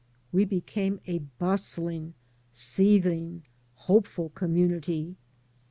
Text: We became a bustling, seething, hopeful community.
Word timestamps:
We 0.31 0.45
became 0.45 0.99
a 1.05 1.19
bustling, 1.19 2.15
seething, 2.51 3.43
hopeful 3.75 4.29
community. 4.29 5.15